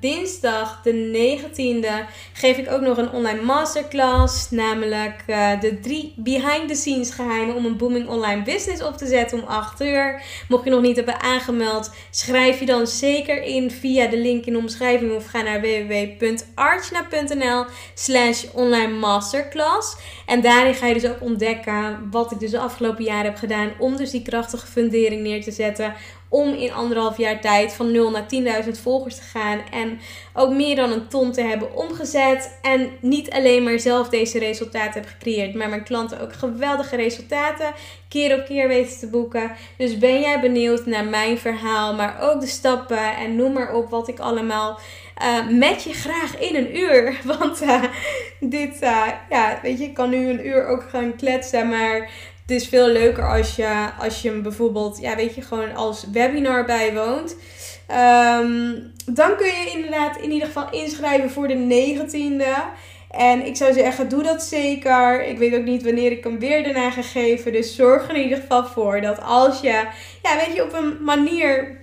dinsdag, 0.00 0.80
de 0.82 0.92
19e, 0.92 1.88
geef 2.32 2.56
ik 2.56 2.70
ook 2.70 2.80
nog 2.80 2.96
een 2.96 3.10
online 3.10 3.42
masterclass. 3.42 4.50
Namelijk 4.50 5.22
uh, 5.26 5.60
de 5.60 5.80
drie 5.80 6.14
behind 6.16 6.68
the 6.68 6.74
scenes 6.74 7.10
geheimen 7.10 7.54
om 7.54 7.64
een 7.64 7.76
booming 7.76 8.08
online 8.08 8.42
business 8.42 8.82
op 8.82 8.96
te 8.96 9.06
zetten 9.06 9.42
om 9.42 9.48
8 9.48 9.80
uur. 9.80 10.22
Mocht 10.48 10.64
je 10.64 10.70
nog 10.70 10.80
niet 10.80 10.96
hebben 10.96 11.20
aangemeld, 11.20 11.90
schrijf 12.10 12.60
je 12.60 12.66
dan 12.66 12.86
zeker 12.86 13.42
in 13.42 13.70
via 13.70 14.06
de 14.06 14.18
link 14.18 14.44
in 14.44 14.52
de 14.52 14.58
omschrijving 14.58 15.12
of 15.12 15.26
ga 15.26 15.42
naar 15.42 15.60
www.archna.nl 15.60 17.64
slash 17.94 18.44
online 18.52 18.92
masterclass. 18.92 19.96
En 20.26 20.40
daarin 20.40 20.74
ga 20.74 20.86
je 20.86 20.94
dus 20.94 21.06
ook 21.06 21.20
ontdekken 21.20 22.08
wat 22.10 22.32
ik 22.32 22.38
dus 22.38 22.50
de 22.50 22.58
afgelopen 22.58 23.04
jaren 23.04 23.24
heb 23.24 23.36
gedaan 23.36 23.72
om 23.78 23.96
dus 23.96 24.10
die 24.10 24.22
krachtige 24.22 24.66
fundering 24.66 25.22
neer 25.22 25.42
te 25.42 25.50
zetten 25.50 25.94
om 26.34 26.54
in 26.54 26.72
anderhalf 26.72 27.16
jaar 27.16 27.40
tijd 27.40 27.72
van 27.72 27.92
0 27.92 28.10
naar 28.10 28.26
10.000 28.64 28.70
volgers 28.82 29.16
te 29.16 29.22
gaan. 29.22 29.60
En 29.70 30.00
ook 30.32 30.52
meer 30.52 30.76
dan 30.76 30.92
een 30.92 31.08
ton 31.08 31.32
te 31.32 31.42
hebben 31.42 31.76
omgezet. 31.76 32.58
En 32.62 32.90
niet 33.00 33.30
alleen 33.30 33.62
maar 33.62 33.78
zelf 33.78 34.08
deze 34.08 34.38
resultaten 34.38 35.00
heb 35.00 35.10
gecreëerd, 35.10 35.54
maar 35.54 35.68
mijn 35.68 35.84
klanten 35.84 36.20
ook 36.20 36.32
geweldige 36.32 36.96
resultaten 36.96 37.72
keer 38.08 38.38
op 38.38 38.44
keer 38.44 38.68
weten 38.68 38.98
te 38.98 39.06
boeken. 39.06 39.52
Dus 39.76 39.98
ben 39.98 40.20
jij 40.20 40.40
benieuwd 40.40 40.86
naar 40.86 41.04
mijn 41.04 41.38
verhaal, 41.38 41.94
maar 41.94 42.16
ook 42.20 42.40
de 42.40 42.46
stappen 42.46 43.16
en 43.16 43.36
noem 43.36 43.52
maar 43.52 43.74
op 43.74 43.90
wat 43.90 44.08
ik 44.08 44.18
allemaal 44.18 44.78
uh, 45.22 45.48
met 45.58 45.82
je 45.82 45.92
graag 45.92 46.38
in 46.38 46.56
een 46.56 46.76
uur. 46.76 47.20
Want 47.38 47.62
uh, 47.62 47.82
dit, 48.40 48.82
uh, 48.82 49.06
ja, 49.30 49.58
weet 49.62 49.78
je, 49.78 49.84
ik 49.84 49.94
kan 49.94 50.10
nu 50.10 50.28
een 50.28 50.46
uur 50.46 50.66
ook 50.66 50.82
gaan 50.90 51.16
kletsen, 51.16 51.68
maar 51.68 52.10
het 52.46 52.50
is 52.62 52.68
veel 52.68 52.88
leuker 52.88 53.28
als 53.28 53.56
je, 53.56 53.90
als 53.98 54.22
je 54.22 54.28
hem 54.28 54.42
bijvoorbeeld, 54.42 54.98
ja, 55.00 55.16
weet 55.16 55.34
je, 55.34 55.42
gewoon 55.42 55.74
als 55.74 56.04
webinar 56.12 56.64
bijwoont. 56.64 57.36
Um, 57.90 58.92
dan 59.06 59.36
kun 59.36 59.46
je 59.46 59.72
inderdaad 59.74 60.16
in 60.16 60.30
ieder 60.30 60.46
geval 60.46 60.70
inschrijven 60.70 61.30
voor 61.30 61.48
de 61.48 61.54
19e. 61.54 62.82
En 63.10 63.46
ik 63.46 63.56
zou 63.56 63.72
zeggen, 63.72 64.08
doe 64.08 64.22
dat 64.22 64.42
zeker. 64.42 65.24
Ik 65.26 65.38
weet 65.38 65.54
ook 65.54 65.64
niet 65.64 65.82
wanneer 65.82 66.12
ik 66.12 66.24
hem 66.24 66.38
weer 66.38 66.62
daarna 66.62 66.90
ga 66.90 67.02
geven. 67.02 67.52
Dus 67.52 67.74
zorg 67.74 68.08
er 68.08 68.16
in 68.16 68.22
ieder 68.22 68.38
geval 68.38 68.66
voor 68.66 69.00
dat 69.00 69.22
als 69.22 69.60
je, 69.60 69.86
ja, 70.22 70.36
weet 70.36 70.54
je, 70.54 70.62
op 70.62 70.72
een 70.72 71.04
manier 71.04 71.82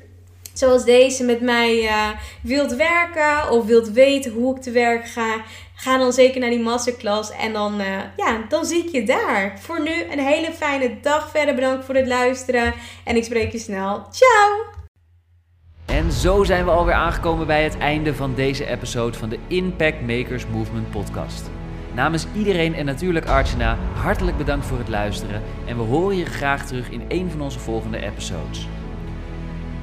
zoals 0.53 0.85
deze 0.85 1.23
met 1.23 1.41
mij 1.41 1.83
uh, 1.83 2.09
wilt 2.41 2.75
werken 2.75 3.51
of 3.51 3.65
wilt 3.65 3.91
weten 3.91 4.31
hoe 4.31 4.55
ik 4.55 4.61
te 4.61 4.71
werk 4.71 5.07
ga, 5.07 5.43
ga 5.81 5.97
dan 5.97 6.13
zeker 6.13 6.39
naar 6.39 6.49
die 6.49 6.59
masterclass 6.59 7.31
en 7.31 7.53
dan, 7.53 7.81
uh, 7.81 7.87
ja, 8.15 8.45
dan 8.49 8.65
zie 8.65 8.83
ik 8.85 8.89
je 8.89 9.03
daar. 9.03 9.59
Voor 9.59 9.81
nu 9.81 10.03
een 10.11 10.19
hele 10.19 10.51
fijne 10.51 10.99
dag 11.01 11.29
verder. 11.29 11.55
Bedankt 11.55 11.85
voor 11.85 11.95
het 11.95 12.07
luisteren 12.07 12.73
en 13.03 13.15
ik 13.15 13.23
spreek 13.23 13.51
je 13.51 13.57
snel. 13.57 14.05
Ciao! 14.11 14.79
En 15.85 16.11
zo 16.11 16.43
zijn 16.43 16.65
we 16.65 16.71
alweer 16.71 16.93
aangekomen 16.93 17.47
bij 17.47 17.63
het 17.63 17.77
einde 17.77 18.13
van 18.13 18.35
deze 18.35 18.65
episode 18.65 19.17
van 19.17 19.29
de 19.29 19.39
Impact 19.47 20.01
Makers 20.01 20.47
Movement 20.47 20.91
podcast. 20.91 21.49
Namens 21.93 22.25
iedereen 22.35 22.75
en 22.75 22.85
natuurlijk 22.85 23.25
Archana, 23.25 23.77
hartelijk 23.93 24.37
bedankt 24.37 24.65
voor 24.65 24.77
het 24.77 24.89
luisteren 24.89 25.41
en 25.65 25.77
we 25.77 25.83
horen 25.83 26.17
je 26.17 26.25
graag 26.25 26.65
terug 26.65 26.89
in 26.89 27.05
een 27.07 27.31
van 27.31 27.41
onze 27.41 27.59
volgende 27.59 28.01
episodes. 28.01 28.67